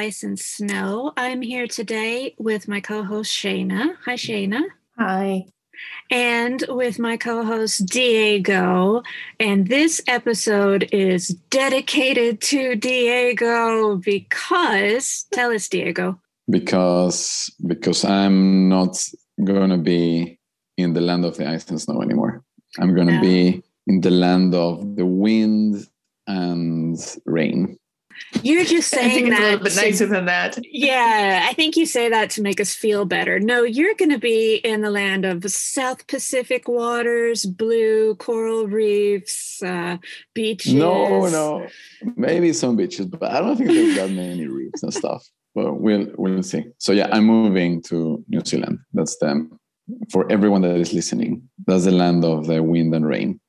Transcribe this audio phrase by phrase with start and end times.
[0.00, 1.12] land of the ice and snow.
[1.16, 3.96] I'm here today with my co host Shayna.
[4.04, 4.62] Hi, Shayna.
[4.98, 5.46] Hi.
[6.10, 9.02] And with my co host Diego.
[9.38, 16.20] And this episode is dedicated to Diego because, tell us, Diego.
[16.50, 18.96] Because because I'm not
[19.44, 20.38] gonna be
[20.76, 22.42] in the land of the ice and snow anymore.
[22.78, 23.20] I'm gonna No.
[23.20, 25.86] be in the land of the wind
[26.26, 27.78] and rain.
[28.42, 30.58] You're just I saying think it's a little bit to- nicer than that.
[30.70, 33.40] Yeah, I think you say that to make us feel better.
[33.40, 39.62] No, you're going to be in the land of South Pacific waters, blue coral reefs,
[39.62, 39.98] uh,
[40.34, 40.74] beaches.
[40.74, 41.66] No, no,
[42.16, 45.26] maybe some beaches, but I don't think there's that many reefs and stuff.
[45.54, 46.64] But we'll we'll see.
[46.78, 48.78] So yeah, I'm moving to New Zealand.
[48.92, 49.58] That's them.
[50.12, 51.42] for everyone that is listening.
[51.66, 53.40] That's the land of the wind and rain.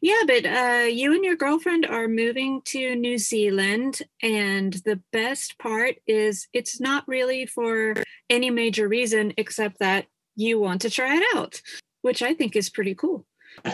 [0.00, 5.58] Yeah, but uh, you and your girlfriend are moving to New Zealand, and the best
[5.58, 7.94] part is it's not really for
[8.28, 11.60] any major reason except that you want to try it out,
[12.02, 13.26] which I think is pretty cool.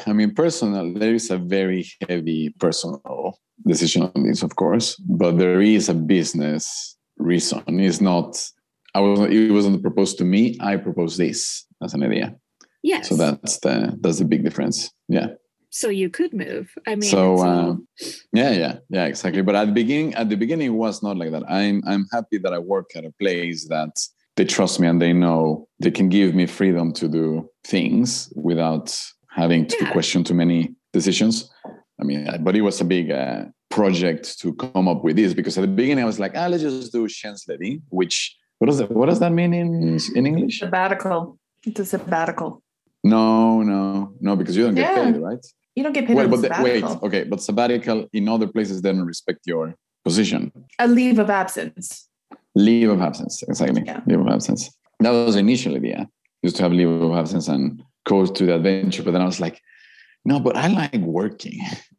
[0.06, 0.92] I mean, personal.
[0.94, 5.94] There is a very heavy personal decision on this, of course, but there is a
[5.94, 7.62] business reason.
[7.66, 8.42] It's not.
[8.94, 9.20] I was.
[9.20, 10.56] It wasn't proposed to me.
[10.60, 12.36] I proposed this as an idea.
[12.82, 13.08] Yes.
[13.08, 14.90] So that's the that's the big difference.
[15.08, 15.28] Yeah.
[15.72, 16.72] So you could move.
[16.86, 17.88] I mean, so it's all- um,
[18.32, 21.30] yeah yeah yeah exactly but at the beginning at the beginning it was not like
[21.32, 23.92] that i'm i'm happy that i work at a place that
[24.36, 28.86] they trust me and they know they can give me freedom to do things without
[29.40, 29.92] having to Yeah.
[29.92, 30.60] question too many
[30.92, 31.34] decisions
[32.00, 35.34] i mean uh, but it was a big uh, project to come up with this
[35.34, 38.16] because at the beginning i was like ah let's just do tjänstledig, which
[38.58, 41.20] what does that what does that mean in in english Sabbatical.
[41.68, 42.50] It's a sabbatical.
[43.04, 43.80] no no
[44.26, 45.04] no because you don't get Yeah.
[45.12, 45.44] paid right
[45.76, 48.92] You don't get paid well, but the, wait, okay, but sabbatical in other places they
[48.92, 50.52] don't respect your position.
[50.78, 52.08] A leave of absence.
[52.54, 53.82] Leave of absence, exactly.
[53.86, 54.00] Yeah.
[54.06, 54.70] Leave of absence.
[54.98, 56.08] That was initially the idea,
[56.42, 59.02] used to have leave of absence and go to the adventure.
[59.02, 59.60] But then I was like,
[60.24, 61.58] no, but I like working.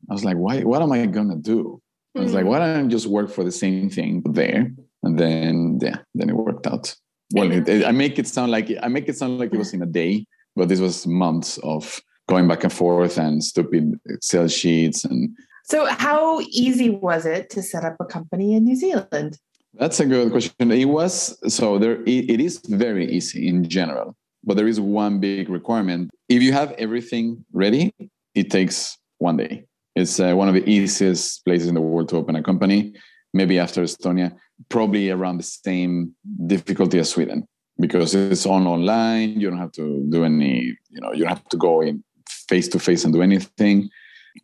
[0.10, 0.62] I was like, why?
[0.62, 1.82] What am I gonna do?
[2.18, 2.50] I was like, Mm.
[2.50, 4.70] why don't I just work for the same thing there?
[5.04, 6.94] And then, yeah, then it worked out.
[7.34, 9.74] Well, it, it- I make it sound like I make it sound like it was
[9.74, 10.26] in a day,
[10.58, 15.86] but this was months of going back and forth and stupid Excel sheets and So,
[15.86, 19.38] how easy was it to set up a company in New Zealand?
[19.74, 20.72] That's a good question.
[20.72, 22.02] It was so there.
[22.04, 26.12] It, it is very easy in general, but there is one big requirement.
[26.28, 27.94] If you have everything ready,
[28.36, 29.66] it takes one day.
[29.96, 32.94] It's uh, one of the easiest places in the world to open a company.
[33.34, 34.36] Maybe after Estonia,
[34.70, 36.14] probably around the same
[36.48, 37.48] difficulty as Sweden
[37.80, 39.40] because it's on online.
[39.40, 40.78] You don't have to do any.
[40.90, 42.04] You know, you don't have to go in
[42.50, 43.90] face to face and do anything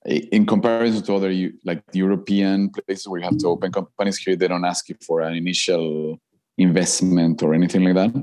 [0.06, 1.34] in comparison to other
[1.66, 5.22] like European places where you have to open companies here, they don't ask you for
[5.22, 6.18] an initial
[6.58, 8.14] investment or anything like that.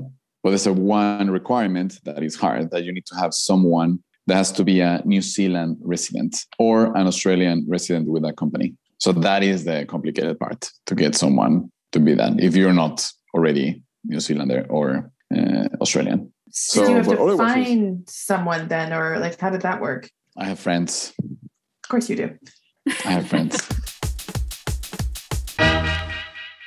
[0.43, 4.35] But there's a one requirement that is hard that you need to have someone that
[4.35, 8.75] has to be a New Zealand resident or an Australian resident with that company.
[8.97, 13.09] So that is the complicated part to get someone to be that if you're not
[13.33, 16.31] already New Zealander or uh, Australian.
[16.57, 20.09] So, So, you have to find someone then, or like, how did that work?
[20.37, 21.13] I have friends.
[21.19, 22.37] Of course, you do.
[23.03, 23.59] I have friends.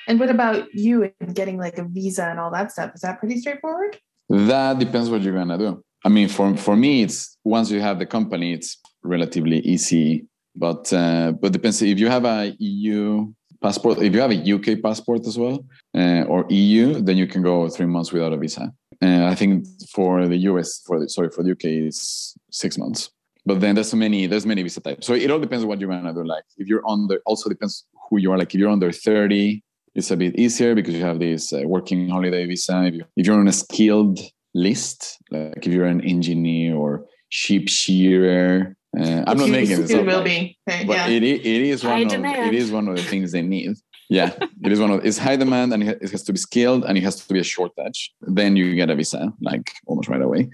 [0.08, 2.92] And what about you and getting like a visa and all that stuff?
[2.94, 3.98] Is that pretty straightforward?
[4.30, 5.84] That depends what you're gonna do.
[6.02, 10.26] I mean, for for me, it's once you have the company, it's relatively easy.
[10.56, 13.98] But uh, but depends if you have a EU passport.
[13.98, 17.68] If you have a UK passport as well, uh, or EU, then you can go
[17.68, 18.72] three months without a visa.
[19.02, 23.10] Uh, I think for the US, for the, sorry for the UK, it's six months.
[23.46, 25.06] But then there's so many there's many visa types.
[25.06, 26.24] So it all depends on what you're gonna do.
[26.24, 28.38] Like if you're under, also depends who you are.
[28.38, 29.62] Like if you're under 30,
[29.94, 32.84] it's a bit easier because you have this uh, working holiday visa.
[32.84, 34.20] If, you, if you're on a skilled
[34.54, 39.90] list, like if you're an engineer or sheep shearer, uh, I'm not you making this
[39.90, 40.06] soon up.
[40.06, 40.58] will be.
[40.68, 41.08] Okay, but yeah.
[41.08, 42.48] it, it is High one of demand.
[42.48, 43.76] it is one of the things they need.
[44.10, 44.32] Yeah,
[44.64, 47.02] it is one of it's high demand and it has to be skilled and it
[47.04, 48.12] has to be a short shortage.
[48.22, 50.48] Then you get a visa like almost right away.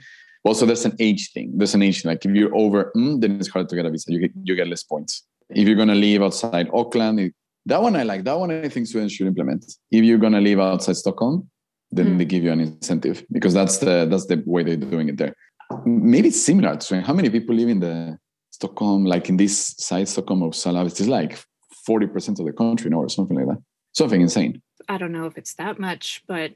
[0.45, 1.53] Also, there's an age thing.
[1.57, 2.11] There's an age thing.
[2.11, 4.13] Like if you're over, mm, then it's hard to get a visa.
[4.13, 5.23] You get you get less points.
[5.51, 7.35] If you're gonna leave outside Auckland, it-
[7.67, 8.25] that one I like.
[8.25, 9.65] That one I think Sweden should implement.
[9.91, 11.49] If you're gonna leave outside Stockholm,
[11.91, 12.19] then Mm.
[12.19, 15.35] they give you an incentive because that's the that's the way they're doing it there.
[15.87, 17.05] Maybe it's similar to Sweden.
[17.07, 18.19] How many people live in the
[18.51, 20.85] Stockholm, like in this side, Stockholm of Uppsala?
[20.87, 21.39] It's like
[21.89, 23.63] 40% of the country, no, or something like that.
[23.93, 24.61] Something insane.
[24.89, 26.53] I don't know if it's that much, but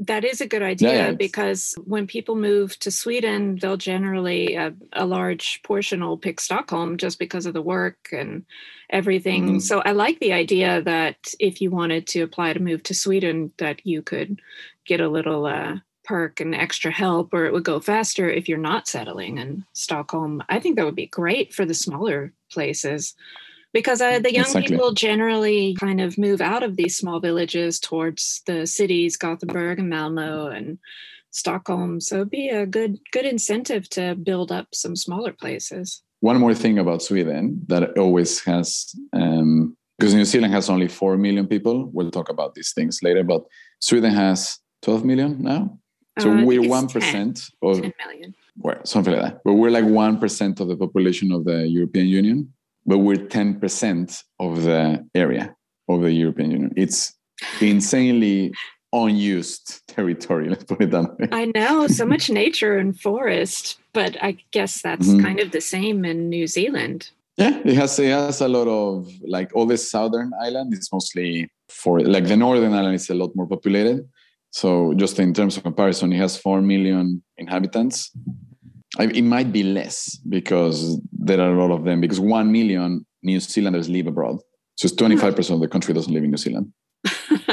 [0.00, 4.56] that is a good idea yeah, it's- because when people move to Sweden, they'll generally
[4.56, 8.44] uh, a large portion will pick Stockholm just because of the work and
[8.90, 9.46] everything.
[9.56, 9.62] Mhm.
[9.62, 13.52] So I like the idea that if you wanted to apply to move to Sweden,
[13.58, 14.40] that you could
[14.86, 18.58] get a little uh, perk and extra help, or it would go faster if you're
[18.58, 20.42] not settling in Stockholm.
[20.48, 23.14] I think that would be great for the smaller places.
[23.78, 24.70] Because uh, the young Exactly.
[24.76, 29.90] people generally kind of move out of these small villages towards the cities, Gothenburg and
[29.94, 30.78] Malmo and
[31.40, 32.00] Stockholm.
[32.00, 36.02] So it'd be a good good incentive to build up some smaller places.
[36.20, 38.68] One more thing about Sweden that always has,
[39.12, 41.76] um, because New Zealand has only 4 million people.
[41.94, 43.42] We'll talk about these things later, but
[43.80, 45.62] Sweden has 12 million now.
[46.22, 48.34] So Uh, we're 1% of, 10 million.
[48.64, 49.40] well, something like that.
[49.44, 52.38] But we're like 1% of the population of the European Union,
[52.86, 55.54] but we're 10% of the area
[55.88, 56.72] of the European Union.
[56.76, 57.14] It's
[57.60, 58.52] insanely
[58.92, 61.28] unused territory, let's put it that way.
[61.32, 65.22] I know so much nature and forest, but I guess that's Mhm.
[65.22, 67.10] kind of the same in New Zealand.
[67.36, 71.50] Yeah, it has it has a lot of like all the southern island is mostly
[71.68, 74.08] for like the northern island is a lot more populated.
[74.50, 78.10] So just in terms of comparison, it has four million inhabitants.
[78.98, 83.04] I, it might be less because there are a lot of them because one million
[83.22, 84.38] New Zealanders live abroad.
[84.76, 86.72] So it's twenty five percent of the country doesn't live in New Zealand.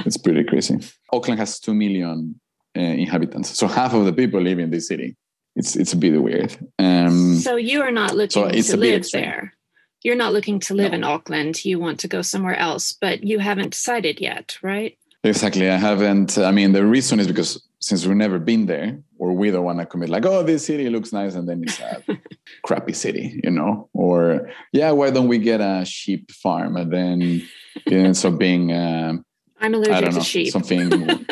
[0.06, 0.80] it's pretty crazy.
[1.12, 2.40] Auckland has two million
[2.78, 5.16] uh, inhabitants, so half of the people live in this city.
[5.56, 6.56] It's it's a bit weird.
[6.80, 9.24] Um, so you are not looking it's to live extreme.
[9.24, 9.54] there.
[10.04, 10.98] You're not looking to live No.
[10.98, 11.64] in Auckland.
[11.64, 14.98] You want to go somewhere else, but you haven't decided yet, right?
[15.24, 15.70] Exactly.
[15.70, 16.38] I haven't.
[16.38, 19.80] I mean, the reason is because since we've never been there, or we don't want
[19.80, 22.02] to commit, like, oh, this city looks nice, and then it's a
[22.64, 23.90] crappy city, you know?
[23.94, 26.78] Or, yeah, why don't we get a sheep farm?
[26.78, 27.22] And then
[27.86, 29.26] it ends up being, um,
[29.60, 30.52] I'm I allergic don't to know, sheep.
[30.54, 30.92] something.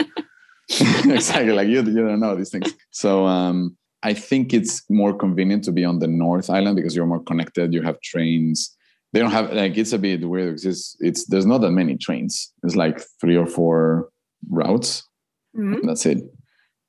[0.70, 1.54] exactly.
[1.54, 2.74] Like, you, you don't know these things.
[2.90, 7.06] So, um, I think it's more convenient to be on the North Island because you're
[7.06, 7.74] more connected.
[7.74, 8.76] You have trains.
[9.14, 11.98] They don't have like it's a bit weird because it's, it's there's not that many
[11.98, 12.52] trains.
[12.64, 14.10] It's like three or four
[14.50, 15.04] routes.
[15.56, 15.82] Mhm.
[15.84, 16.31] That's it.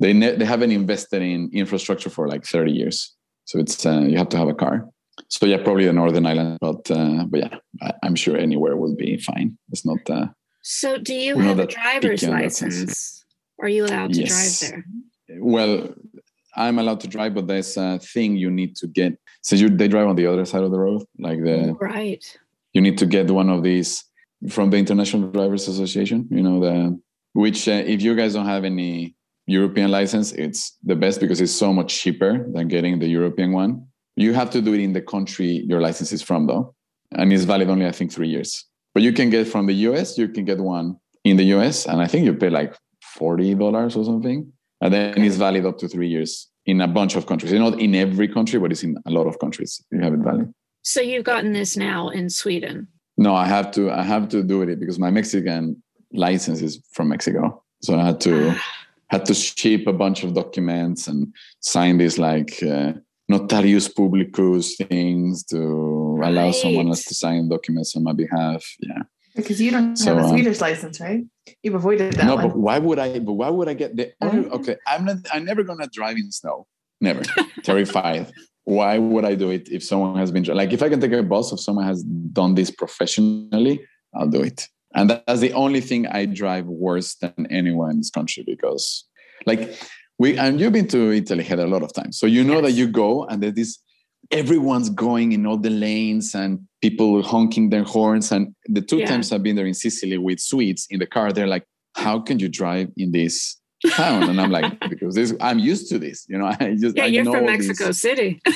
[0.02, 3.14] They ne- they haven't invested in infrastructure for like 30 years,
[3.44, 4.88] so it's uh, you have to have a car.
[5.28, 8.96] So yeah, probably the Northern Island, but uh, but yeah, I, I'm sure anywhere will
[8.96, 9.56] be fine.
[9.70, 10.02] It's not.
[10.10, 10.26] Uh,
[10.62, 12.74] So, do you have a driver's picky on that sense.
[12.80, 13.24] license?
[13.62, 14.60] Are you allowed to Yes.
[14.60, 14.84] drive there?
[15.54, 15.72] well,
[16.64, 19.12] I'm allowed to drive, but there's a thing you need to get.
[19.46, 22.24] So you they drive on the other side of the road, like the Right.
[22.74, 23.90] you need to get one of these
[24.56, 26.18] from the International Drivers Association.
[26.36, 26.74] You know the
[27.42, 29.14] which uh, if you guys don't have any
[29.46, 33.86] European license, it's the best because it's so much cheaper than getting the European one.
[34.16, 36.74] You have to do it in the country your license is from, though,
[37.12, 38.64] and it's valid only I think three years.
[38.94, 42.00] But you can get from the US, you can get one in the US, and
[42.00, 45.88] I think you pay like forty dollars or something, and then it's valid up to
[45.88, 47.52] three years in a bunch of countries.
[47.52, 49.82] It's not in every country, but it's in a lot of countries.
[49.90, 50.52] You have it valid.
[50.82, 52.88] So you've gotten this now in Sweden.
[53.16, 53.90] No, I have to.
[53.90, 58.20] I have to do it because my Mexican license is from Mexico, so I had
[58.22, 58.62] to Ah,
[59.12, 62.92] had to ship a bunch of documents and sign these like uh,
[63.30, 65.58] notarius publicus things to
[66.24, 68.64] allow someone else to sign documents on my behalf.
[68.80, 69.02] Yeah.
[69.36, 71.22] Because you don't So, have a um, Swedish license, right?
[71.62, 72.48] You've avoided that no, one.
[72.48, 73.18] but why would I?
[73.18, 74.12] But why would I get the?
[74.22, 74.50] Mhm.
[74.56, 75.16] Okay, I'm not.
[75.32, 76.66] I'm never gonna drive in snow.
[77.00, 77.22] Never.
[77.62, 78.30] Terrified.
[78.64, 80.72] Why would I do it if someone has been like?
[80.72, 82.02] If I can take a bus, if someone has
[82.40, 83.80] done this professionally,
[84.14, 84.68] I'll do it.
[84.94, 89.04] And that's the only thing I drive worse than anyone in this country because,
[89.46, 89.74] like,
[90.18, 92.72] we and you've been to Italy had a lot of times, so you know that
[92.72, 93.78] you go and there's this.
[94.30, 98.30] Everyone's going in all the lanes and people honking their horns.
[98.32, 99.06] And the two Yeah.
[99.06, 101.64] times I've been there in Sicily with Swedes in the car, they're like,
[101.96, 103.58] "How can you drive in this
[103.96, 106.24] town?" And I'm like, "Because this, I'm used to this.
[106.28, 108.40] You know, I just yeah, I you're know from these- Mexico City.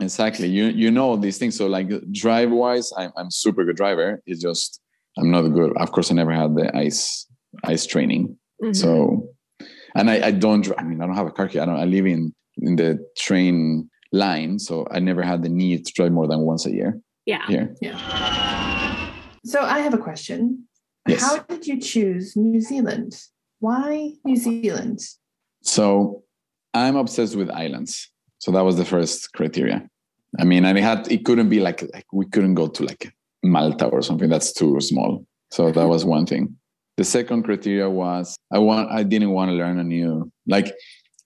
[0.00, 0.48] Exactly.
[0.48, 1.56] You you know these things.
[1.56, 4.20] So like drive wise, I'm I'm super good driver.
[4.26, 4.80] It's just
[5.18, 5.76] I'm not good.
[5.76, 7.26] Of course, I never had the ice
[7.64, 8.36] ice training.
[8.62, 8.76] Mhm.
[8.76, 9.28] So,
[9.94, 10.66] and I, I don't.
[10.78, 11.58] I mean, I don't have a car key.
[11.58, 11.78] I don't.
[11.78, 16.12] I live in in the train line, so I never had the need to drive
[16.12, 17.46] more than once a year yeah.
[17.46, 17.74] here.
[17.80, 19.12] Yeah.
[19.44, 20.68] So I have a question.
[21.08, 21.20] Yes.
[21.20, 23.20] How did you choose New Zealand?
[23.58, 25.00] Why New Zealand?
[25.62, 26.22] So
[26.74, 28.10] I'm obsessed with islands.
[28.38, 29.88] So that was the first criteria.
[30.38, 33.12] I mean, and it had it couldn't be like like we couldn't go to like
[33.42, 34.28] Malta or something.
[34.28, 35.26] That's too small.
[35.50, 36.56] So that was one thing.
[36.96, 40.72] The second criteria was I want I didn't want to learn a new like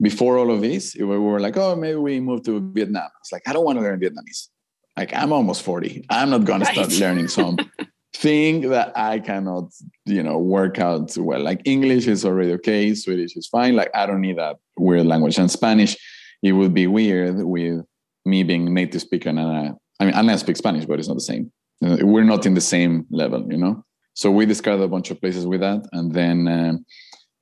[0.00, 3.08] before all of this, we were like, oh, maybe we move to Vietnam.
[3.20, 4.48] It's like I don't want to learn Vietnamese.
[4.96, 6.06] Like I'm almost 40.
[6.10, 7.56] I'm not gonna start learning some
[8.14, 9.70] thing that I cannot,
[10.04, 11.40] you know, work out too well.
[11.40, 13.76] Like English is already okay, Swedish is fine.
[13.76, 15.38] Like I don't need that weird language.
[15.38, 15.96] And Spanish,
[16.42, 17.84] it would be weird with
[18.24, 21.20] me being native speaker and I, I mean, I speak Spanish, but it's not the
[21.20, 21.52] same.
[21.84, 23.84] Uh, we're not in the same level, you know.
[24.14, 26.86] So we discarded a bunch of places with that, and then um,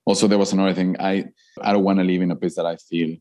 [0.06, 0.96] also there was another thing.
[0.98, 1.26] I
[1.62, 3.16] I don't want to live in a place that I feel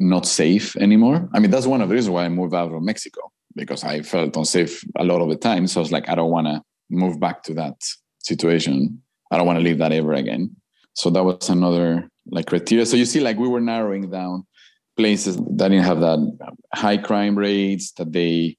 [0.00, 1.28] not safe anymore.
[1.32, 4.02] I mean, that's one of the reasons why I moved out of Mexico because I
[4.02, 5.66] felt unsafe a lot of the time.
[5.66, 7.76] So I was like, I don't want to move back to that
[8.18, 9.02] situation.
[9.30, 10.54] I don't want to live that ever again.
[10.92, 12.86] So that was another like criteria.
[12.86, 14.46] So you see, like we were narrowing down
[14.96, 18.56] places that didn't have that high crime rates, that they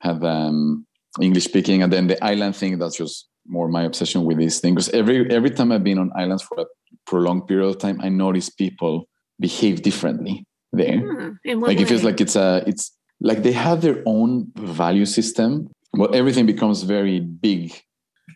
[0.00, 0.86] had um,
[1.20, 2.78] English speaking, and then the island thing.
[2.78, 4.74] That's just more my obsession with these things.
[4.74, 6.66] Because every every time I've been on islands for a
[7.06, 10.98] prolonged period of time, I notice people behave differently there.
[10.98, 15.68] Hmm, like it feels like it's a it's like they have their own value system
[15.92, 17.72] but everything becomes very big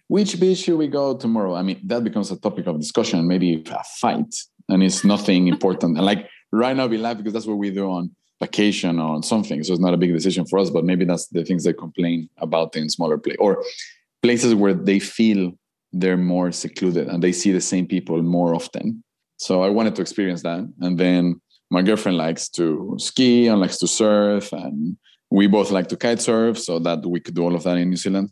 [0.08, 3.64] which beach should we go tomorrow i mean that becomes a topic of discussion maybe
[3.70, 4.34] a fight
[4.68, 7.86] and it's nothing important and like right now we laugh because that's what we do
[7.90, 8.10] on
[8.40, 9.62] vacation or something.
[9.62, 12.28] So it's not a big decision for us but maybe that's the things they complain
[12.38, 13.62] about in smaller place or
[14.22, 15.52] places where they feel
[15.92, 19.02] they're more secluded and they see the same people more often.
[19.36, 20.60] So i wanted to experience that.
[20.80, 24.96] And then my girlfriend likes to ski and likes to surf and
[25.30, 27.90] we both like to kite surf so that we could do all of that in
[27.90, 28.30] new zealand.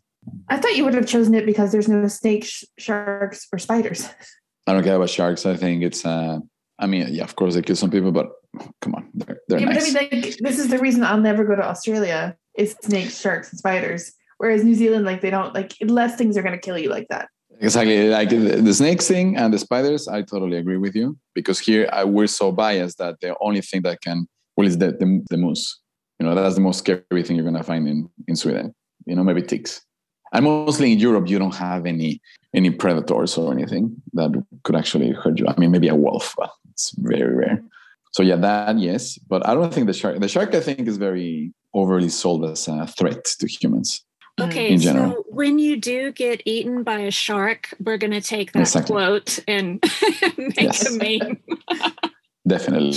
[0.49, 4.09] I thought you would have chosen it because there's no snakes sharks or spiders.
[4.66, 5.44] I don't care about sharks.
[5.47, 6.38] I think it's uh
[6.78, 8.28] i mean yeah of course they kill some people but
[8.80, 9.92] come on they're, they're yeah, nice.
[9.92, 13.18] but I mean, like, this is the reason I'll never go to Australia is snakes,
[13.21, 14.12] sharks, and spiders.
[14.38, 17.09] Whereas New Zealand, like they don't like less things are going to kill you like
[17.09, 17.28] that.
[17.61, 20.09] Exactly, like the, the snakes thing and the spiders.
[20.09, 23.82] I totally agree with you because here I, we're so biased that the only thing
[23.82, 25.78] that can well is the, the, the moose.
[26.18, 28.75] You know that's the most scary thing you're gonna find in in Sweden.
[29.06, 29.80] You know maybe ticks.
[30.32, 32.21] And mostly in Europe, you don't have any
[32.54, 34.30] any predators or anything that
[34.64, 35.47] could actually hurt you.
[35.47, 37.62] I mean, maybe a wolf, but it's very rare.
[38.12, 40.21] So yeah, that yes, but I don't think the shark.
[40.21, 44.04] The shark, I think, is very overly sold as a threat to humans.
[44.38, 44.49] Mm.
[44.49, 45.12] Okay, in general.
[45.12, 48.95] so when you do get eaten by a shark, we're going to take that Exactly.
[48.95, 49.83] quote and
[50.38, 50.87] make Yes.
[50.88, 51.38] a meme.
[52.49, 52.92] Definitely.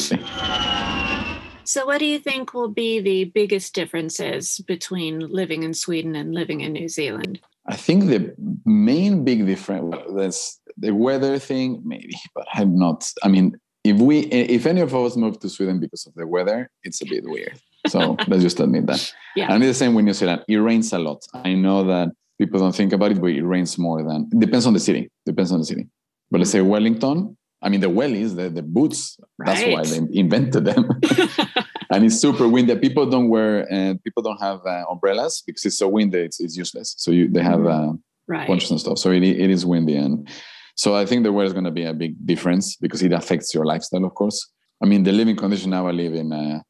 [1.67, 6.33] So, what do you think will be the biggest differences between living in Sweden and
[6.33, 7.39] living in New Zealand?
[7.67, 13.11] I think the main big difference that's the weather thing, maybe, but I'm not.
[13.23, 16.69] I mean, if we, if any of us move to Sweden because of the weather,
[16.83, 17.59] it's a bit weird.
[17.87, 19.13] So let's just admit that.
[19.35, 19.53] Yeah.
[19.53, 20.43] And it's the same with New Zealand.
[20.47, 21.23] It rains a lot.
[21.33, 24.29] I know that people don't think about it, but it rains more than.
[24.33, 25.11] It depends on the city.
[25.25, 25.87] Depends on the city.
[26.31, 27.37] But let's say Wellington.
[27.61, 29.17] I mean, the wellies, the, the boots.
[29.39, 30.89] That's why they invented them.
[31.91, 32.75] and it's super windy.
[32.77, 33.71] People don't wear.
[33.71, 36.19] Uh, people don't have uh, umbrellas because it's so windy.
[36.19, 36.95] It's, it's useless.
[36.97, 37.65] So you, they have.
[37.65, 37.93] Uh,
[38.27, 38.47] right.
[38.47, 38.97] ponchos and stuff.
[38.97, 39.95] So it, it is windy.
[39.95, 40.27] And
[40.75, 43.53] so I think the weather is going to be a big difference because it affects
[43.53, 44.39] your lifestyle, of course.
[44.83, 46.63] I mean, the living condition now, I live in a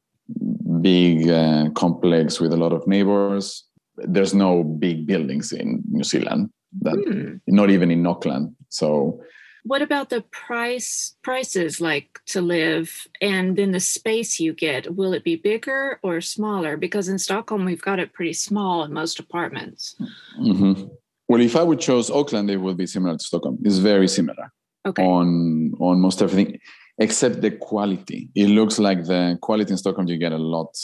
[0.81, 3.63] big uh, complex with a lot of neighbors.
[3.97, 6.49] There's no big buildings in New Zealand,
[6.81, 7.37] that, Hmm.
[7.47, 8.55] not even in Auckland.
[8.69, 9.19] So
[9.67, 14.95] What about the price prices like to live and then the space you get?
[14.95, 16.77] Will it be bigger or smaller?
[16.77, 19.95] Because in Stockholm we've got it pretty small in most apartments.
[20.39, 20.91] mhm.
[21.27, 23.57] Well, if I would choose Auckland, it would be similar to Stockholm.
[23.63, 24.51] It's very similar.
[24.85, 25.03] Okay.
[25.03, 26.59] on on most everything
[26.99, 30.77] except the quality it looks like the quality in stockholm you get a lot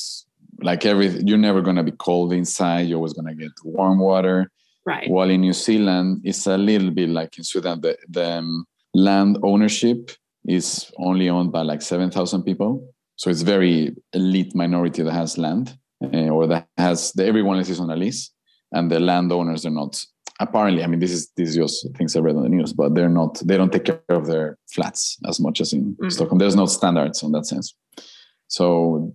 [0.64, 4.00] like every you're never going to be cold inside you're always going to get warm
[4.00, 4.50] water
[4.88, 5.08] right.
[5.08, 9.38] while in new zealand it's a little bit like in sweden the, the um, land
[9.44, 10.10] ownership
[10.48, 12.84] is only owned by like 7000 people
[13.18, 17.70] so it's very elite minority that has land uh, or that has the, everyone else
[17.70, 18.32] is on a lease
[18.72, 20.04] and the landowners are not
[20.46, 22.90] apparently i mean this is this is just things i read on the news but
[22.96, 26.12] they're not they don't take care of their flats as much as in Mm.
[26.16, 26.40] stockholm.
[26.40, 27.68] There's no standards on that sense.
[28.58, 28.66] So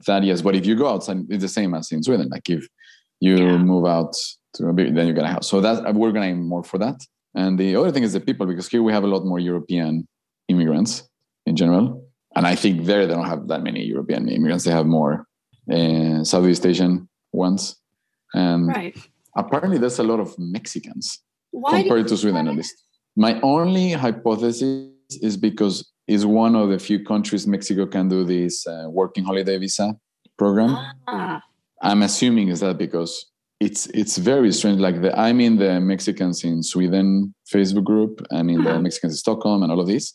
[0.07, 2.29] that yes but if you go outside it's the same as in sweden.
[2.35, 2.63] Like if
[3.27, 3.59] you Yeah.
[3.73, 4.13] move out
[4.55, 5.47] to a bit then you get a house.
[5.53, 6.99] So that we're gonna aim more for that.
[7.43, 9.93] And the other thing is the people because here we have a lot more european
[10.53, 10.93] immigrants
[11.49, 11.87] in general.
[12.37, 14.65] And i think there they don't have that many european immigrants.
[14.65, 15.13] They have more
[15.77, 16.93] uh, southeast asian
[17.47, 17.63] ones.
[18.45, 18.97] And Right.
[19.37, 22.75] Apparently there's a lot of mexicans Why compared to Sweden, at least.
[23.17, 24.89] My only hypothesis
[25.23, 29.59] is because it's one of the few countries Mexico can do this uh, working holiday
[29.59, 29.95] visa
[30.39, 30.77] program.
[31.07, 31.43] Ah,
[31.83, 33.27] I'm assuming is that because
[33.61, 34.81] it's it's very strange.
[34.81, 39.17] Like the I'm in the Mexicans in Sweden Facebook group and in the Mexicans in
[39.17, 40.15] Stockholm and all of this,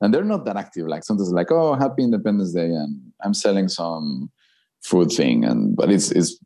[0.00, 0.88] and they're not that active.
[0.88, 4.30] Like sometimes like oh Happy Independence Day and I'm selling some
[4.82, 6.38] food thing and but it's it's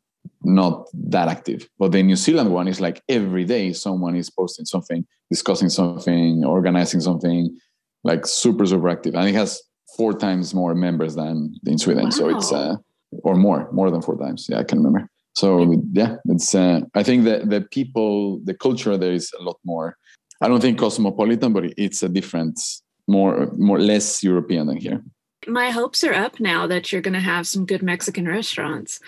[0.45, 1.67] not that active.
[1.79, 6.45] But the New Zealand one is like every day someone is posting something, discussing something,
[6.45, 7.57] organizing something,
[8.03, 9.61] like super super active, and it has
[9.97, 12.05] four times more members than in Sweden.
[12.05, 12.09] Wow.
[12.09, 12.75] So it's uh,
[13.23, 14.47] or more, more than four times.
[14.49, 15.09] Yeah, I can remember.
[15.33, 16.55] So yeah, it's.
[16.55, 19.97] Uh, I think that the people, the culture there is a lot more.
[20.41, 22.59] I don't think cosmopolitan, but it's a different,
[23.07, 25.03] more more less European than here.
[25.47, 28.99] My hopes are up now that you're going to have some good Mexican restaurants.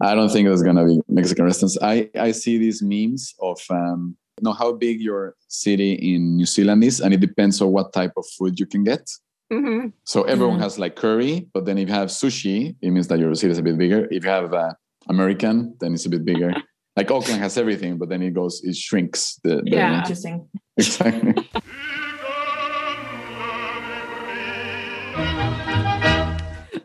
[0.00, 1.78] I don't think there's going to be Mexican restaurants.
[1.82, 6.46] I I see these memes of um, you know how big your city in New
[6.46, 9.10] Zealand is, and it depends on what type of food you can get.
[9.52, 9.88] Mm-hmm.
[10.04, 10.62] So everyone mm-hmm.
[10.62, 13.58] has like curry, but then if you have sushi, it means that your city is
[13.58, 14.06] a bit bigger.
[14.10, 14.74] If you have uh,
[15.08, 16.54] American, then it's a bit bigger.
[16.96, 19.40] like Auckland has everything, but then it goes, it shrinks.
[19.42, 20.48] The, the yeah, interesting.
[20.76, 21.34] Exactly.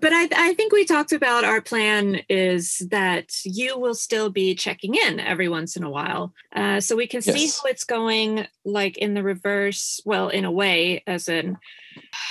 [0.06, 4.54] but I, I, think we talked about our plan is that you will still be
[4.54, 7.36] checking in every once in a while uh, so we can yes.
[7.36, 11.58] see how it's going like in the reverse well in a way as in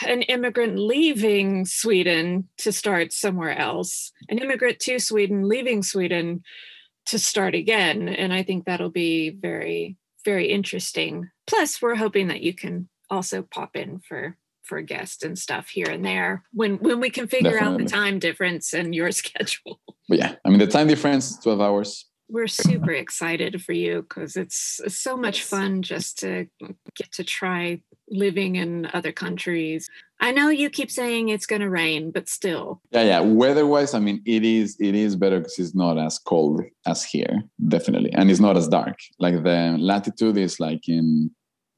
[0.07, 6.45] an immigrant leaving sweden to start somewhere else an immigrant to sweden leaving sweden
[7.07, 12.41] to start again and i think that'll be very very interesting plus we're hoping that
[12.41, 17.01] you can also pop in for for guests and stuff here and there when when
[17.01, 17.85] we can figure Definitely.
[17.85, 19.81] out the time difference and your schedule.
[20.09, 22.07] But yeah, I mean the time difference, twelve hours.
[22.29, 26.47] We're super excited for you because it's, it's so much fun just to
[26.97, 29.91] get to try living in other countries.
[30.21, 32.81] I know you keep saying it's going to rain, but still.
[32.93, 33.21] Yeah, yeah.
[33.21, 37.43] Weather-wise, I mean, it is it is better because it's not as cold as here,
[37.69, 38.99] definitely, and it's not as dark.
[39.19, 41.31] Like the latitude is like in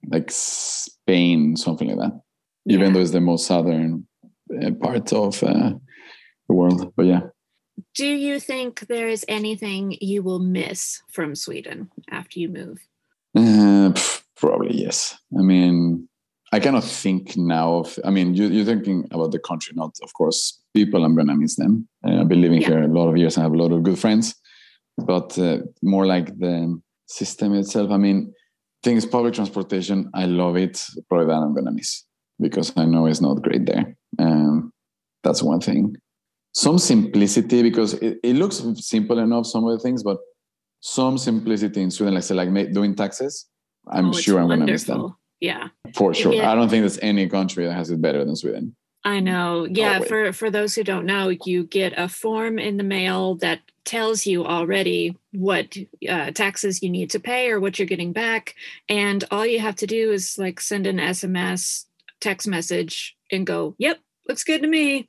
[0.08, 2.20] like Spain, something like that
[2.66, 4.06] even though it's the most southern
[4.62, 5.72] uh, part of uh,
[6.48, 6.92] the world.
[6.96, 7.20] But yeah.
[7.94, 12.78] Do you think there is anything you will miss from Sweden after you move?
[13.36, 13.92] Uh,
[14.36, 15.16] probably yes.
[15.38, 16.08] I mean,
[16.52, 17.98] I cannot think now of.
[18.04, 21.04] I mean, you, are thinking about the country, not of course people.
[21.04, 21.86] I'm gonna miss them.
[22.06, 22.68] Uh, I've been living yeah.
[22.68, 24.34] here a lot of years I have a lot of good friends,
[24.96, 27.90] but uh, more like the system itself.
[27.90, 28.32] I mean,
[28.82, 30.10] things public transportation.
[30.14, 30.82] I love it.
[31.10, 32.05] Probably that I'm gonna miss
[32.40, 33.96] because I know it's not great there.
[34.18, 34.72] Um,
[35.22, 35.96] that's one thing.
[36.52, 40.18] Some simplicity because it, it looks simple enough, some of the things, but
[40.80, 43.46] some simplicity in Sweden, like say, like doing taxes.
[43.88, 45.12] I'm oh, sure I'm going to miss that.
[45.40, 46.32] Yeah, for sure.
[46.32, 46.50] Yeah.
[46.50, 48.74] I don't think there's any country that has it better than Sweden.
[49.04, 49.66] I know.
[49.70, 53.60] Yeah, for for those who don't know, you get a form in the mail that
[53.84, 55.76] tells you already what
[56.08, 58.54] uh, taxes you need to pay or what you're getting back,
[58.88, 61.84] and all you have to do is like send an SMS
[62.20, 63.98] text message and go, yep,
[64.28, 65.08] looks good to me.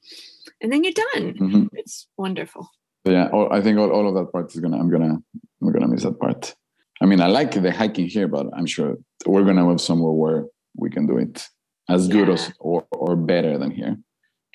[0.61, 1.33] And then you're done.
[1.33, 1.65] Mm-hmm.
[1.73, 2.69] It's wonderful.
[3.05, 5.17] yeah, I think all, all of that part is gonna, I'm gonna,
[5.59, 6.55] we're gonna miss that part.
[7.01, 10.45] I mean, I like the hiking here, but I'm sure we're gonna move somewhere where
[10.75, 11.47] we can do it
[11.89, 12.13] as yeah.
[12.13, 13.97] good as or, or better than here.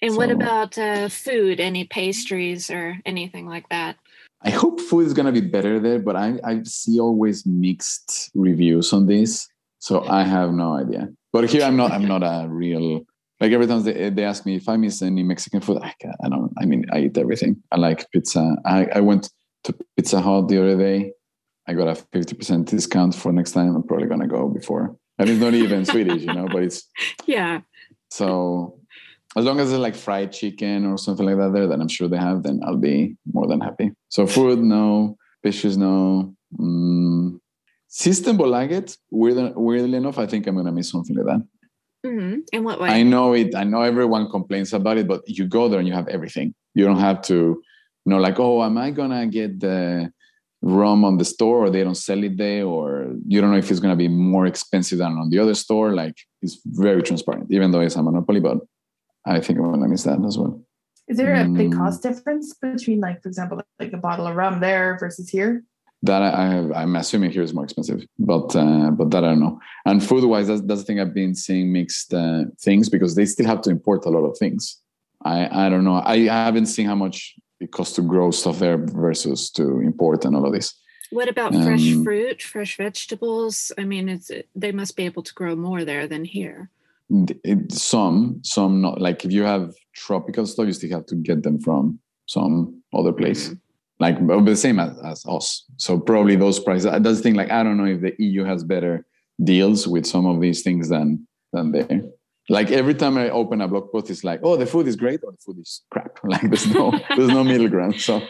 [0.00, 1.60] And so, what about uh, food?
[1.60, 3.96] Any pastries or anything like that?
[4.42, 8.92] I hope food is gonna be better there, but I, I see always mixed reviews
[8.92, 9.48] on this,
[9.82, 11.08] so I have no idea.
[11.32, 11.90] But here I'm not.
[11.90, 13.04] I'm not a real
[13.40, 15.92] like every time they, they ask me if I miss any Mexican food, I,
[16.24, 16.52] I don't.
[16.60, 17.60] I mean, I eat everything.
[17.72, 18.54] I like pizza.
[18.64, 19.30] I, I went
[19.64, 21.12] to Pizza Hut the other day.
[21.66, 23.74] I got a fifty percent discount for next time.
[23.74, 24.94] I'm probably gonna go before.
[25.18, 26.88] And it's not even Swedish, you know, but it's
[27.26, 27.62] yeah.
[28.12, 28.78] So
[29.36, 32.06] as long as it's like fried chicken or something like that there, then I'm sure
[32.06, 32.44] they have.
[32.44, 33.90] Then I'll be more than happy.
[34.08, 35.16] So food, no.
[35.42, 36.32] Fishes, no.
[36.56, 37.40] Mm,
[37.92, 41.46] Systembolaget, weird, weirdly enough, I think I'm going to miss something like that.
[42.06, 42.38] Mm-hmm.
[42.52, 42.88] In what way?
[42.88, 43.54] I know it.
[43.54, 46.54] I know everyone complains about it, but you go there and you have everything.
[46.74, 47.62] You don't have to, you
[48.06, 50.10] know, like, oh, am I gonna get the
[50.62, 53.70] rum on the store, or they don't sell it there, or you don't know if
[53.70, 55.92] it's gonna be more expensive than on the other store.
[55.92, 58.40] Like, it's very transparent, even though it's a monopoly.
[58.40, 58.58] But
[59.26, 60.64] I think I'm gonna miss that as well.
[61.08, 61.76] Is there a big mm.
[61.76, 65.62] cost difference between, like, for example, like a bottle of rum there versus here?
[66.02, 69.40] That I have, I'm assuming here is more expensive, but uh, but that I don't
[69.40, 69.60] know.
[69.86, 73.24] And food wise, that's, that's the thing I've been seeing mixed uh, things because they
[73.24, 74.80] still have to import a lot of things.
[75.24, 76.02] I I don't know.
[76.04, 80.34] I haven't seen how much it costs to grow stuff there versus to import and
[80.34, 80.74] all of this.
[81.10, 83.70] What about um, fresh fruit, fresh vegetables?
[83.78, 86.70] I mean, it's they must be able to grow more there than here.
[87.44, 89.00] It, some, some not.
[89.00, 93.12] Like if you have tropical stuff, you still have to get them from some other
[93.12, 93.48] place.
[93.48, 93.54] Mm-hmm
[94.02, 95.64] like the same as, as us.
[95.76, 96.90] So probably those prices.
[96.90, 97.34] That's the thing.
[97.34, 99.06] Like I don't know if the EU has better
[99.42, 102.02] deals with some of these things than than there.
[102.48, 105.20] Like every time I open a blog post, it's like, oh, the food is great
[105.22, 106.18] or the food is crap.
[106.24, 108.00] Like there's no there's no middle ground.
[108.00, 108.20] So.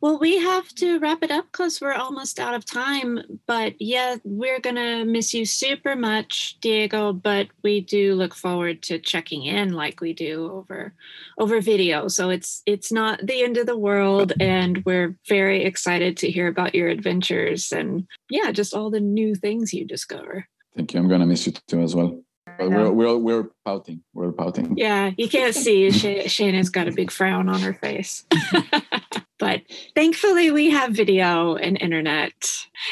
[0.00, 3.20] Well, we have to wrap it up because we're almost out of time.
[3.46, 7.12] But yeah, we're going to miss you super much, Diego.
[7.12, 10.94] But we do look forward to checking in like we do over
[11.38, 12.08] over video.
[12.08, 14.32] So it's it's not the end of the world.
[14.40, 19.34] And we're very excited to hear about your adventures and yeah, just all the new
[19.34, 20.46] things you discover.
[20.76, 21.00] Thank you.
[21.00, 22.22] I'm going to miss you too as well.
[22.58, 24.02] But we're, we're, we're pouting.
[24.14, 24.76] We're pouting.
[24.76, 25.88] Yeah, you can't see.
[25.88, 28.24] Shayna's got a big frown on her face.
[29.38, 29.62] but
[29.94, 32.32] thankfully, we have video and internet.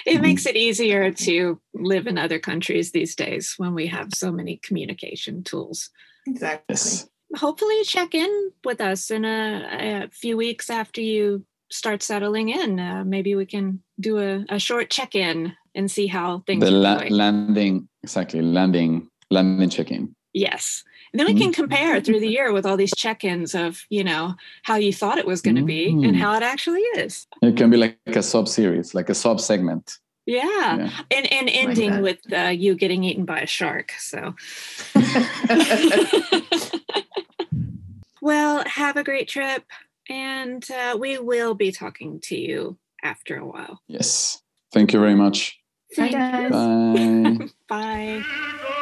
[0.05, 0.23] It mm-hmm.
[0.23, 4.59] makes it easier to live in other countries these days when we have so many
[4.63, 5.91] communication tools.
[6.27, 6.65] Exactly.
[6.71, 7.09] Yes.
[7.37, 12.79] Hopefully, check in with us in a, a few weeks after you start settling in.
[12.79, 16.71] Uh, maybe we can do a, a short check in and see how things the
[16.71, 20.83] la- landing exactly landing landing check-in yes
[21.17, 24.35] and then we can compare through the year with all these check-ins of you know
[24.65, 26.05] how you thought it was going to be mm-hmm.
[26.05, 29.41] and how it actually is it can be like a sub series like a sub
[29.41, 30.77] segment yeah.
[30.77, 30.91] yeah.
[31.11, 34.35] and and ending like with uh, you getting eaten by a shark so
[38.21, 39.65] well have a great trip
[40.11, 45.15] and uh, we will be talking to you after a while yes thank you very
[45.15, 45.59] much
[45.97, 46.51] Bye, guys.
[47.69, 47.69] Bye.
[47.69, 48.73] Bye.